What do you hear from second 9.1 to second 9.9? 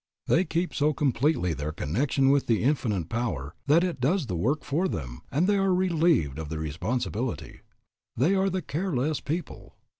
people.